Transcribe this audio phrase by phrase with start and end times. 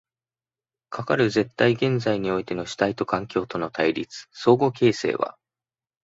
[0.89, 5.37] かかる絶対現在においての主体と環境との対立、相互形成は